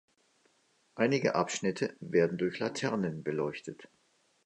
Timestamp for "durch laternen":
2.39-3.21